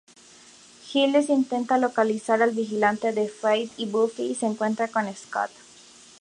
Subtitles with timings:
[0.87, 5.51] Giles intenta localizar al Vigilante de Faith y Buffy se encuentra con Scott.